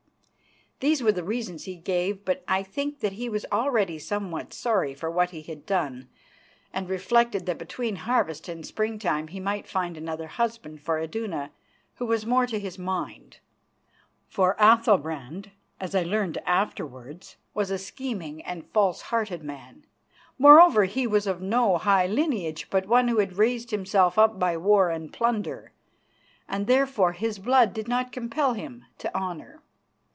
These 0.83 1.03
were 1.03 1.11
the 1.11 1.23
reasons 1.23 1.65
he 1.65 1.75
gave, 1.75 2.25
but 2.25 2.43
I 2.47 2.63
think 2.63 3.01
that 3.01 3.13
he 3.13 3.29
was 3.29 3.45
already 3.51 3.99
somewhat 3.99 4.51
sorry 4.51 4.95
for 4.95 5.11
what 5.11 5.29
he 5.29 5.43
had 5.43 5.63
done, 5.67 6.09
and 6.73 6.89
reflected 6.89 7.45
that 7.45 7.59
between 7.59 7.97
harvest 7.97 8.49
and 8.49 8.65
springtime 8.65 9.27
he 9.27 9.39
might 9.39 9.67
find 9.67 9.95
another 9.95 10.25
husband 10.25 10.81
for 10.81 10.97
Iduna, 10.97 11.51
who 11.97 12.07
was 12.07 12.25
more 12.25 12.47
to 12.47 12.59
his 12.59 12.79
mind. 12.79 13.37
For 14.27 14.55
Athalbrand, 14.59 15.51
as 15.79 15.93
I 15.93 16.01
learned 16.01 16.39
afterwards, 16.47 17.37
was 17.53 17.69
a 17.69 17.77
scheming 17.77 18.43
and 18.43 18.63
a 18.63 18.73
false 18.73 19.01
hearted 19.01 19.43
man. 19.43 19.85
Moreover, 20.39 20.85
he 20.85 21.05
was 21.05 21.27
of 21.27 21.43
no 21.43 21.77
high 21.77 22.07
lineage, 22.07 22.71
but 22.71 22.87
one 22.87 23.07
who 23.07 23.19
had 23.19 23.33
raised 23.37 23.69
himself 23.69 24.17
up 24.17 24.39
by 24.39 24.57
war 24.57 24.89
and 24.89 25.13
plunder, 25.13 25.73
and 26.49 26.65
therefore 26.65 27.11
his 27.11 27.37
blood 27.37 27.71
did 27.71 27.87
not 27.87 28.11
compel 28.11 28.53
him 28.55 28.85
to 28.97 29.15
honour. 29.15 29.61